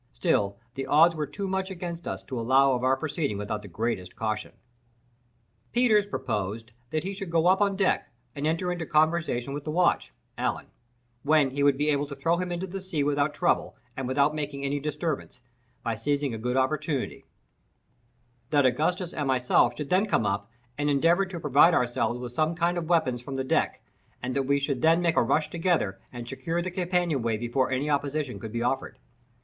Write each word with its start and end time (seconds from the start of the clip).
Still 0.15 0.57
the 0.73 0.87
odds 0.87 1.13
were 1.13 1.27
too 1.27 1.47
much 1.47 1.69
against 1.69 2.07
us 2.07 2.23
to 2.23 2.39
allow 2.39 2.71
of 2.71 2.83
our 2.83 2.97
proceeding 2.97 3.37
without 3.37 3.61
the 3.61 3.67
greatest 3.67 4.15
caution. 4.15 4.53
Peters 5.73 6.07
proposed 6.07 6.71
that 6.89 7.03
he 7.03 7.13
should 7.13 7.29
go 7.29 7.45
up 7.45 7.61
on 7.61 7.75
deck, 7.75 8.11
and 8.35 8.47
enter 8.47 8.71
into 8.71 8.87
conversation 8.87 9.53
with 9.53 9.63
the 9.63 9.69
watch 9.69 10.11
(Allen), 10.39 10.71
when 11.21 11.51
he 11.51 11.61
would 11.61 11.77
be 11.77 11.91
able 11.91 12.07
to 12.07 12.15
throw 12.15 12.37
him 12.37 12.51
into 12.51 12.65
the 12.65 12.81
sea 12.81 13.03
without 13.03 13.35
trouble, 13.35 13.75
and 13.95 14.07
without 14.07 14.33
making 14.33 14.65
any 14.65 14.79
disturbance, 14.79 15.39
by 15.83 15.93
seizing 15.93 16.33
a 16.33 16.37
good 16.39 16.57
opportunity, 16.57 17.27
that 18.49 18.65
Augustus 18.65 19.13
and 19.13 19.27
myself 19.27 19.75
should 19.77 19.91
then 19.91 20.07
come 20.07 20.25
up, 20.25 20.49
and 20.79 20.89
endeavour 20.89 21.27
to 21.27 21.39
provide 21.39 21.75
ourselves 21.75 22.17
with 22.17 22.31
some 22.33 22.55
kind 22.55 22.75
of 22.75 22.89
weapons 22.89 23.21
from 23.21 23.35
the 23.35 23.43
deck, 23.43 23.83
and 24.19 24.35
that 24.35 24.47
we 24.47 24.59
should 24.59 24.81
then 24.81 24.99
make 24.99 25.15
a 25.15 25.21
rush 25.21 25.51
together, 25.51 25.99
and 26.11 26.27
secure 26.27 26.59
the 26.59 26.71
companion 26.71 27.21
way 27.21 27.37
before 27.37 27.69
any 27.69 27.87
opposition 27.87 28.39
could 28.39 28.51
be 28.51 28.63
offered. 28.63 28.97